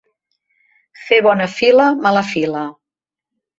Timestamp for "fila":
1.59-1.87, 2.33-2.67